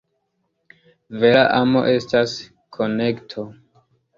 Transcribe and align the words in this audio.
Vera 1.23 1.43
amo 1.59 1.83
estas 1.91 2.35
konekto. 2.79 3.47